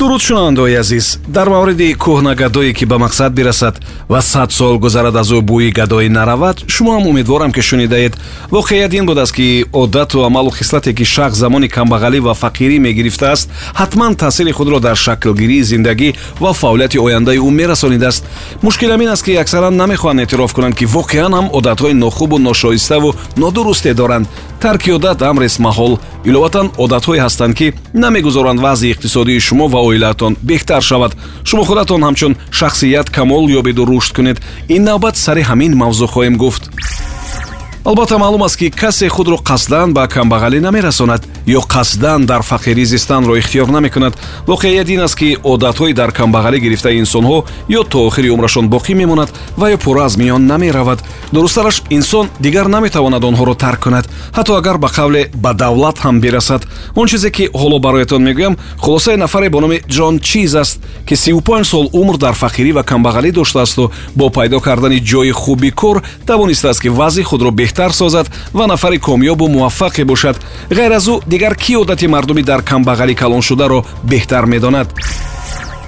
[0.00, 1.18] дуруд шунавандаои азиз.
[1.28, 3.74] Дар мавриди кӯҳна гадое ки ба мақсад бирасад
[4.08, 8.16] ва сад сол гузарад аз ӯ бӯи гадоӣ наравад шумоам умедворам ки шунидаед.
[8.50, 13.50] Воқеият ин будааст ки одату амалу хислате ки шахс замони камбағалӣ ва фақирӣ мегирифтааст
[13.80, 18.24] ҳатман таъсири худро дар шаклгирии зиндагӣ ва фаъолияти ояндаи ӯ мерасонидааст.
[18.62, 23.92] Мушкилам ин аст ки аксаран намехоҳанд эътироф кунанд ки воқеан ҳам одатҳои нохубу ношоиставу нодурусте
[23.94, 24.26] доранд
[24.60, 25.92] тарки одат амрест маҳол
[26.28, 31.12] иловатан одатҳое ҳастанд ки намегузоранд вазъи иқтисодии шумо ва оилаатон беҳтар шавад.
[31.48, 34.38] Шумо худатон ҳамчун шахсият камол ёбеду рушд кунед.
[34.68, 36.62] Ин навбат сари ҳамин мавзӯъ хоҳем гуфт
[37.84, 43.38] албатта маълум аст ки касе худро қасдан ба камбағалӣ намерасонад ё қасдан дар фақирӣ зистанро
[43.38, 44.14] ихтиёр намекунад.
[44.46, 49.30] Воқеият ин аст ки одатҳои дар камбағалӣ гирифтаи инсонҳо ё то охири умрашон боқӣ мемонад
[49.56, 51.02] ва ё пурра аз миён намеравад.
[51.32, 54.06] Дурусттараш инсон дигар наметавонад онҳоро тарк кунад
[54.36, 56.66] ҳатто агар ба қавле ба давлат ҳам бирасад.
[56.94, 61.64] Он чизе ки ҳоло бароятон мегӯям хулосаи нафаре бо номи ҷон чиз аст ки сипанҷ
[61.64, 66.88] сол умр дар фақирӣ ва камбағалӣ доштаасту бо пайдо кардани ҷои хуби кор тавонистааст ки
[66.88, 70.36] вазъи худро беҳтар созад ва нафари комёбу муваффақе бошад.
[70.70, 74.88] Ғайр аз ӯ дигар кӣ одати мардуми дар камбағалӣ калоншударо беҳтар медонад?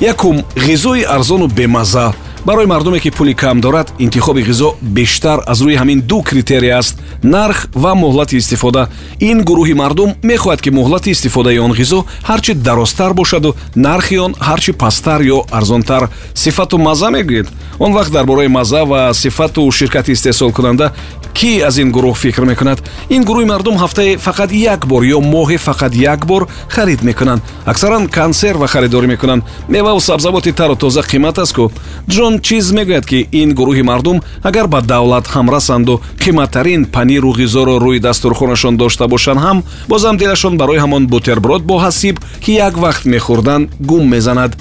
[0.00, 2.14] Якум ғизои арзону бемазза
[2.44, 7.00] барои мардуме ки пули кам дорад интихоби ғизо бештар аз рӯи ҳамин ду критерия аст
[7.22, 8.88] нарх ва муҳлати истифода.
[9.20, 14.72] Ин гурӯҳи мардум мехоҳад ки муҳлати истифодаи он ғизо ҳарчи дарозтар бошаду нархи он ҳарчи
[14.72, 16.10] пасттар ё арзонтар.
[16.34, 17.48] Сифату мазза мегӯед.
[17.78, 20.92] Он вақт дар бораи мазза ва сифату ширкати истеҳсолкунанда
[21.34, 22.78] кӣ аз ин гурӯҳ фикр мекунад?
[23.10, 27.42] Ин гурӯҳи мардум ҳафтае фақат як бор ё моҳе фақат як бор харид мекунанд.
[27.66, 29.42] Аксаран консерва харидорӣ мекунанд.
[29.68, 31.72] Меваву сабзавоти тару тоза қимат аст ку
[32.08, 37.30] ҷон он чиз мегӯяд ки ин гурӯҳи мардум агар ба давлат ҳам расанду қиматтарин паниру
[37.40, 42.74] ғизоро рӯи дастурхонашон дошта бошанд ҳам бозам дилашон барои ҳамон бутерброд бо ҳасиб ки як
[42.84, 44.52] вақт мехӯрданд гум мезанад.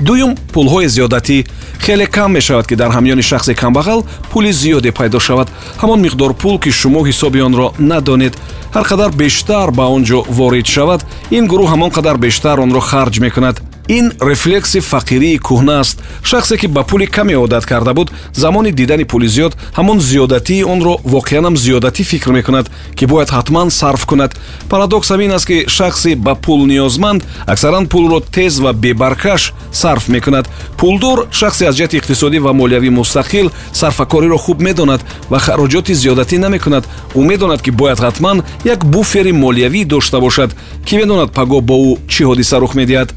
[0.00, 1.38] Дуюм пулҳои зиёдатӣ
[1.84, 4.00] хеле кам мешавад ки дар ҳамёни шахси камбағал
[4.30, 5.48] пули зиёде пайдо шавад.
[5.82, 8.34] Ҳамон миқдор пул ки шумо ҳисоби онро надонед.
[8.74, 11.00] Ҳар қадар бештар ба он ҷо ворид шавад.
[11.30, 13.56] Ин гурӯҳ ҳамон қадар бештар онро харҷ мекунад
[13.88, 15.98] ин рефлекси фақирии кӯҳна аст.
[16.22, 20.96] Шахсе ки ба пули каме одат карда буд замони дидани пули зиёд ҳамон зиёдатии онро
[21.04, 24.32] воқеанам зиёдатӣ фикр мекунад ки бояд ҳатман сарф кунад.
[24.70, 30.48] Парадоксам ин аст ки шахси ба пул ниёзманд аксаран пулро тез ва бебаркаш сарф мекунад.
[30.78, 35.00] Пулдор шахсе аз ҷиҳати иқтисодӣ ва молиявӣ мустақил сарфакориро хуб медонад
[35.30, 36.84] ва хароҷоти зиёдатӣ намекунад.
[37.14, 40.50] Ӯ медонад ки бояд ҳатман як буфери молиявӣ дошта бошад
[40.86, 43.12] ки медонад паго бо ӯ чӣ ҳодиса рух медиҳад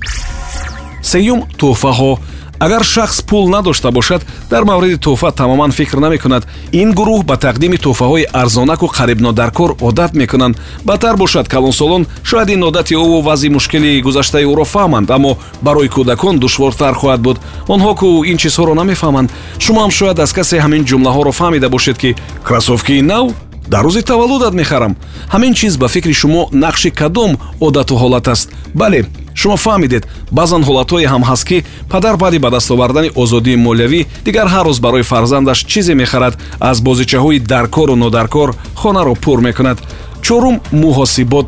[1.12, 2.12] сеюм тӯҳфаҳо.
[2.60, 6.44] Агар шахс пул надошта бошад дар мавриди тӯҳфа тамоман фикр намекунад.
[6.72, 10.58] Ин гурӯҳ ба тақдими тӯҳфаҳои арзонаку қарибнодаркор одат мекунанд.
[10.84, 16.40] Бадтар бошад калонсолон шояд ин одати ӯву вазъи мушкили гузаштаи ӯро фаҳманд аммо барои кӯдакон
[16.40, 17.38] душвортар хоҳад буд.
[17.74, 19.32] Онҳо ку ин чизҳоро намефаҳманд.
[19.60, 22.16] Шумо ҳам шояд аз касе ҳамин ҷумлаҳоро фаҳмида бошед ки
[22.48, 23.26] красовкии нав
[23.68, 24.96] дар рӯзи таваллудат мехарам.
[25.34, 28.50] Ҳамин чиз ба фикри шумо нақши кадом одату ҳолат аст.
[28.74, 29.06] Бале
[29.40, 30.04] шумо фаҳмидед
[30.38, 31.58] баъзан ҳолатҳое ҳам ҳаст ки
[31.92, 36.34] падар баъди ба даст овардани озодии молиявӣ дигар ҳар рӯз барои фарзандаш чизе мехарад
[36.70, 38.50] аз бозичаҳои даркору нодаркор
[38.82, 39.78] хонаро пур мекунад.
[40.26, 41.48] Чорум муҳосибот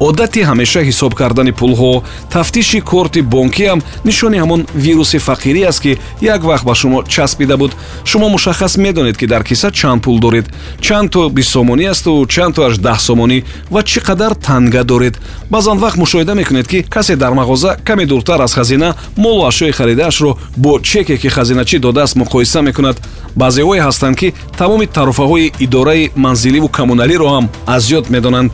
[0.00, 5.92] одати ҳамеша ҳисоб кардани пулҳо тафтиши корти бонкиам нишони ҳамон вируси фақирӣ аст ки
[6.34, 7.72] як вақт ба шумо часпида буд.
[8.04, 10.46] Шумо мушаххас медонед ки дар киса чанд пул доред.
[10.80, 13.38] Чанд то бистсомонӣ асту чанд то аш даҳсомонӣ
[13.70, 15.14] ва чӣ қадар танга доред?
[15.50, 20.36] Баъзан вақт мушоҳида мекунед ки касе дар мағоза каме дуртар аз хазина молу ашёи харидаашро
[20.56, 22.96] бо чеке ки хазиначӣ додааст муқоиса мекунад.
[23.36, 28.50] Баъзеҳое ҳастанд ки тамоми тарофаҳои идораи манзиливу коммуналиро ҳам аз ёд медонанд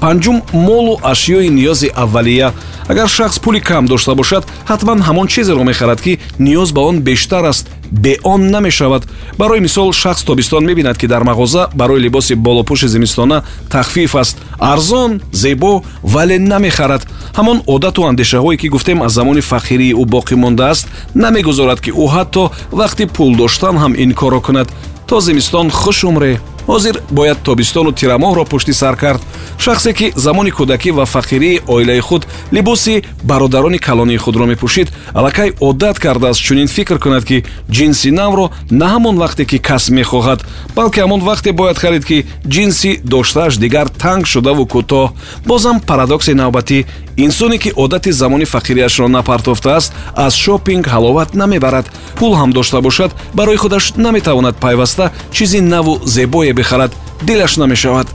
[0.00, 2.52] панҷум молу ашёи ниёзи аввалия.
[2.88, 7.44] Агар шахс пули кам дошта бошад ҳатман ҳамон чизеро мехарад ки ниёз ба он бештар
[7.44, 9.04] аст бе он намешавад.
[9.38, 14.36] Барои мисол шахс тобистон мебинад ки дар мағоза барои либоси болопӯши зимистона тахфиф аст.
[14.58, 17.06] Арзон зебо вале намехарад.
[17.34, 22.50] Ҳамон одату андешаҳое ки гуфтем аз замони фақирии ӯ боқӣ мондааст намегузорад ки ӯ ҳатто
[22.72, 24.68] вақти пул доштан ҳам ин корро кунад.
[25.06, 29.22] То зимистон хуш умре ҳозир бояд тобистону тирамоҳро пушти сар кард.
[29.58, 35.98] Шахсе ки замони кӯдакӣ ва фақирии оилаи худ либоси бародарони калонии худро мепӯшид аллакай одат
[35.98, 40.40] кардааст чунин фикр кунад ки ҷинси навро на ҳамон вақте ки кас мехоҳад
[40.76, 45.12] балки ҳамон вақте бояд харид ки ҷинси доштааш дигар танг шудаву кӯтоҳ.
[45.46, 46.84] Бозам парадокси навбатӣ
[47.16, 51.86] инсоне ки одати замони фақириашро напартофтааст аз шопинг ҳаловат намебарад.
[52.16, 56.92] Пул ҳам дошта бошад барои худаш наметавонад пайваста чизи наву зебое бихарад
[57.26, 58.08] дилаш намешавад.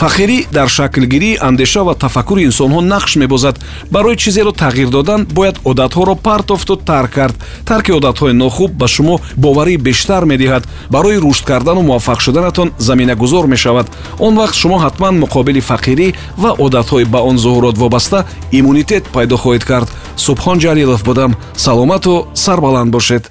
[0.00, 3.56] Фақирӣ дар шаклгирии андеша ва тафаккури инсонҳо нақш мебозад.
[3.90, 7.36] Барои чизеро тағйир додан бояд одатҳоро партофту тарк кард.
[7.64, 10.64] Тарки одатҳои нохуб ба шумо боварии бештар медиҳад.
[10.90, 13.86] Барои рушд кардану муваффақ шуданатон заминагузор мешавад.
[14.18, 19.64] Он вақт шумо ҳатман муқобили фақирӣ ва одатҳои ба он зуҳурот вобаста иммунитет пайдо хоҳед
[19.64, 19.88] кард.
[20.16, 21.36] Субҳон ҷалилов будам.
[21.56, 23.30] Саломату сарбаланд бошед